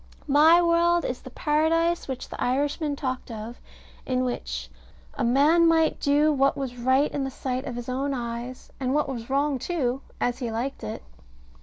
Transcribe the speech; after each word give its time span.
My 0.25 0.63
world 0.63 1.05
is 1.05 1.21
the 1.21 1.29
Paradise 1.29 2.07
which 2.07 2.29
the 2.29 2.41
Irishman 2.43 2.95
talked 2.95 3.29
of, 3.29 3.61
in 4.03 4.23
which 4.25 4.67
"a 5.13 5.23
man 5.23 5.67
might 5.67 5.99
do 5.99 6.33
what 6.33 6.57
was 6.57 6.75
right 6.75 7.11
in 7.11 7.23
the 7.23 7.29
sight 7.29 7.65
of 7.65 7.75
his 7.75 7.87
own 7.87 8.11
eyes, 8.11 8.71
and 8.79 8.95
what 8.95 9.07
was 9.07 9.29
wrong 9.29 9.59
too, 9.59 10.01
as 10.19 10.39
he 10.39 10.49
liked 10.51 10.83
it." 10.83 11.03